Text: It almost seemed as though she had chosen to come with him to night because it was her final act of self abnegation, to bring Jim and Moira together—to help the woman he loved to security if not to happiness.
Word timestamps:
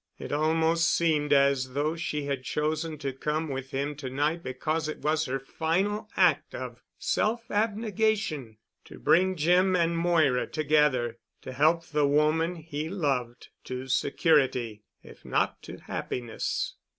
It 0.17 0.31
almost 0.31 0.91
seemed 0.91 1.31
as 1.31 1.73
though 1.73 1.95
she 1.95 2.23
had 2.23 2.43
chosen 2.43 2.97
to 2.97 3.13
come 3.13 3.49
with 3.49 3.69
him 3.69 3.95
to 3.97 4.09
night 4.09 4.41
because 4.41 4.87
it 4.87 4.97
was 4.97 5.25
her 5.25 5.39
final 5.39 6.09
act 6.17 6.55
of 6.55 6.81
self 6.97 7.51
abnegation, 7.51 8.57
to 8.85 8.97
bring 8.97 9.35
Jim 9.35 9.75
and 9.75 9.95
Moira 9.95 10.47
together—to 10.47 11.53
help 11.53 11.85
the 11.85 12.07
woman 12.07 12.55
he 12.55 12.89
loved 12.89 13.49
to 13.65 13.87
security 13.87 14.81
if 15.03 15.23
not 15.23 15.61
to 15.61 15.77
happiness. 15.81 16.73